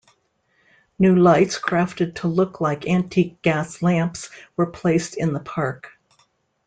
New 0.97 1.15
lights 1.15 1.59
crafted 1.59 2.15
to 2.15 2.27
look 2.27 2.59
like 2.59 2.87
antique 2.87 3.39
gas 3.43 3.83
lamps 3.83 4.31
were 4.57 4.65
placed 4.65 5.15
in 5.15 5.31
the 5.31 5.39
park. 5.39 5.91